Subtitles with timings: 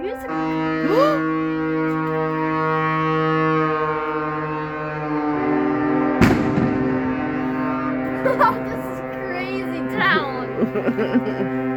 [0.00, 0.61] Music.
[8.40, 11.68] Oh, this is crazy town.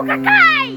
[0.00, 0.70] Kukakaj!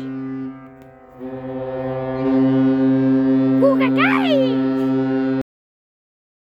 [3.64, 4.63] Kukakaj!